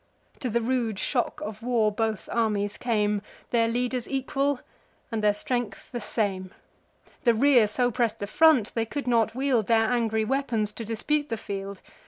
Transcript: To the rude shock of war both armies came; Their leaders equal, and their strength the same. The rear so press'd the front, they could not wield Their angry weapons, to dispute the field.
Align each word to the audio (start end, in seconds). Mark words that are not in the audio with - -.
To 0.39 0.49
the 0.49 0.61
rude 0.61 0.97
shock 0.97 1.41
of 1.41 1.61
war 1.61 1.91
both 1.91 2.27
armies 2.31 2.75
came; 2.75 3.21
Their 3.51 3.67
leaders 3.67 4.09
equal, 4.09 4.61
and 5.11 5.23
their 5.23 5.31
strength 5.35 5.91
the 5.91 6.01
same. 6.01 6.49
The 7.23 7.35
rear 7.35 7.67
so 7.67 7.91
press'd 7.91 8.17
the 8.17 8.25
front, 8.25 8.73
they 8.73 8.87
could 8.87 9.05
not 9.05 9.35
wield 9.35 9.67
Their 9.67 9.87
angry 9.91 10.25
weapons, 10.25 10.71
to 10.71 10.85
dispute 10.85 11.29
the 11.29 11.37
field. 11.37 11.81